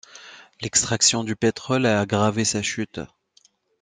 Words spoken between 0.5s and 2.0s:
L'extraction du pétrole a